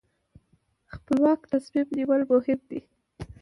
[0.93, 2.79] خپلواک تصمیم نیول مهم دي.